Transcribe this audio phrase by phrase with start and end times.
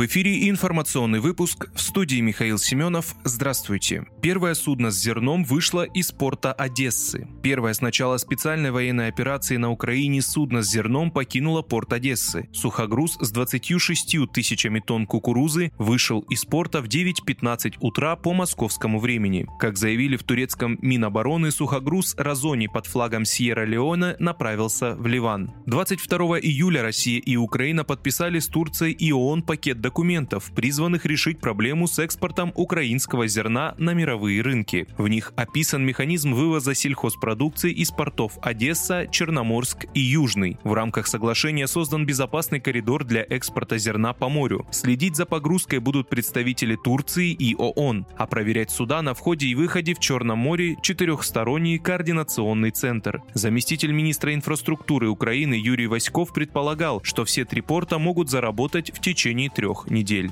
[0.00, 3.14] В эфире информационный выпуск в студии Михаил Семенов.
[3.24, 4.06] Здравствуйте.
[4.22, 7.28] Первое судно с зерном вышло из порта Одессы.
[7.42, 12.48] Первое с начала специальной военной операции на Украине судно с зерном покинуло порт Одессы.
[12.50, 19.46] Сухогруз с 26 тысячами тонн кукурузы вышел из порта в 9.15 утра по московскому времени.
[19.58, 25.52] Как заявили в турецком Минобороны, сухогруз Разони под флагом Сьерра-Леоне направился в Ливан.
[25.66, 31.88] 22 июля Россия и Украина подписали с Турцией и ООН пакет документов, призванных решить проблему
[31.88, 34.86] с экспортом украинского зерна на мировые рынки.
[34.96, 40.58] В них описан механизм вывоза сельхозпродукции из портов Одесса, Черноморск и Южный.
[40.62, 44.64] В рамках соглашения создан безопасный коридор для экспорта зерна по морю.
[44.70, 49.94] Следить за погрузкой будут представители Турции и ООН, а проверять суда на входе и выходе
[49.94, 53.24] в Черном море четырехсторонний координационный центр.
[53.34, 59.50] Заместитель министра инфраструктуры Украины Юрий Васьков предполагал, что все три порта могут заработать в течение
[59.50, 60.30] трех недель.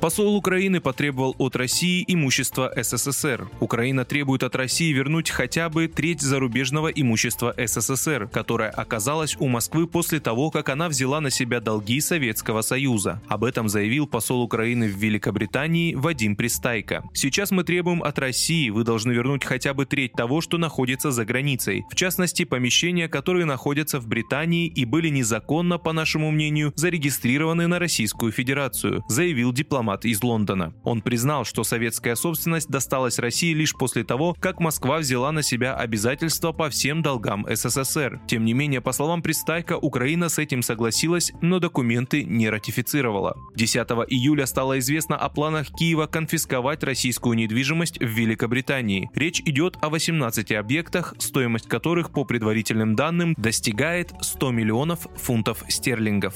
[0.00, 3.48] Посол Украины потребовал от России имущества СССР.
[3.60, 9.86] Украина требует от России вернуть хотя бы треть зарубежного имущества СССР, которое оказалось у Москвы
[9.86, 13.22] после того, как она взяла на себя долги Советского Союза.
[13.28, 17.02] Об этом заявил посол Украины в Великобритании Вадим Пристайко.
[17.14, 21.24] Сейчас мы требуем от России, вы должны вернуть хотя бы треть того, что находится за
[21.24, 21.84] границей.
[21.90, 27.78] В частности, помещения, которые находятся в Британии и были незаконно, по нашему мнению, зарегистрированы на
[27.78, 30.72] Российскую Федерацию, заявил дипломат дипломат из Лондона.
[30.82, 35.74] Он признал, что советская собственность досталась России лишь после того, как Москва взяла на себя
[35.76, 38.20] обязательства по всем долгам СССР.
[38.26, 43.36] Тем не менее, по словам Пристайка, Украина с этим согласилась, но документы не ратифицировала.
[43.56, 43.76] 10
[44.08, 49.10] июля стало известно о планах Киева конфисковать российскую недвижимость в Великобритании.
[49.14, 56.34] Речь идет о 18 объектах, стоимость которых, по предварительным данным, достигает 100 миллионов фунтов стерлингов.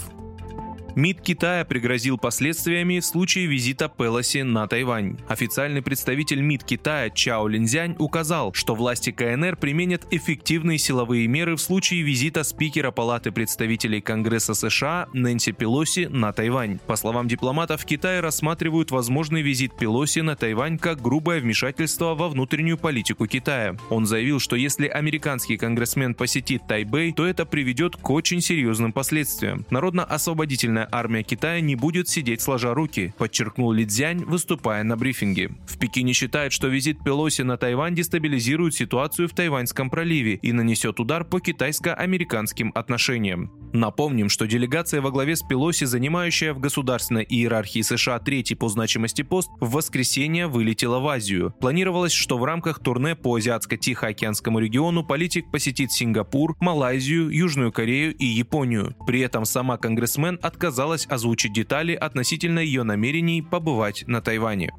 [0.98, 5.16] МИД Китая пригрозил последствиями в случае визита Пелоси на Тайвань.
[5.28, 11.60] Официальный представитель МИД Китая Чао Линзянь указал, что власти КНР применят эффективные силовые меры в
[11.60, 16.80] случае визита спикера Палаты представителей Конгресса США Нэнси Пелоси на Тайвань.
[16.88, 22.28] По словам дипломатов, в Китае рассматривают возможный визит Пелоси на Тайвань как грубое вмешательство во
[22.28, 23.76] внутреннюю политику Китая.
[23.88, 29.64] Он заявил, что если американский конгрессмен посетит Тайбэй, то это приведет к очень серьезным последствиям.
[29.70, 35.50] Народно-освободительная армия Китая не будет сидеть сложа руки, подчеркнул Ли Цзянь, выступая на брифинге.
[35.66, 41.00] В Пекине считают, что визит Пелоси на Тайвань дестабилизирует ситуацию в Тайваньском проливе и нанесет
[41.00, 43.50] удар по китайско-американским отношениям.
[43.72, 49.22] Напомним, что делегация во главе с Пелоси, занимающая в государственной иерархии США третий по значимости
[49.22, 51.54] пост, в воскресенье вылетела в Азию.
[51.60, 58.24] Планировалось, что в рамках турне по Азиатско-Тихоокеанскому региону политик посетит Сингапур, Малайзию, Южную Корею и
[58.24, 58.94] Японию.
[59.06, 64.70] При этом сама конгрессмен отказалась отказалась озвучить детали относительно ее намерений побывать на Тайване.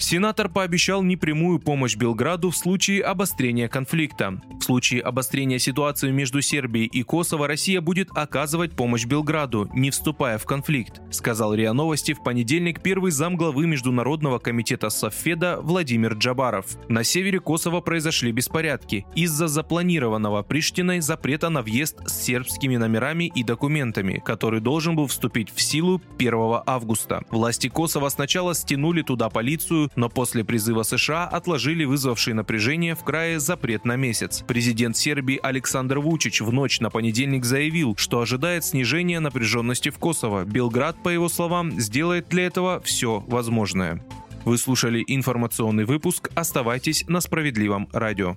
[0.00, 4.40] Сенатор пообещал непрямую помощь Белграду в случае обострения конфликта.
[4.60, 10.38] В случае обострения ситуации между Сербией и Косово Россия будет оказывать помощь Белграду, не вступая
[10.38, 16.76] в конфликт, сказал РИА Новости в понедельник первый замглавы Международного комитета Софеда Владимир Джабаров.
[16.88, 23.42] На севере Косово произошли беспорядки из-за запланированного Приштиной запрета на въезд с сербскими номерами и
[23.42, 26.34] документами, который должен был вступить в силу 1
[26.66, 27.24] августа.
[27.30, 33.40] Власти Косово сначала стянули туда полицию, но после призыва США отложили вызвавший напряжение в крае
[33.40, 34.44] запрет на месяц.
[34.46, 40.44] Президент Сербии Александр Вучич в ночь на понедельник заявил, что ожидает снижения напряженности в Косово.
[40.44, 44.04] Белград, по его словам, сделает для этого все возможное.
[44.44, 46.30] Вы слушали информационный выпуск.
[46.34, 48.36] Оставайтесь на справедливом радио.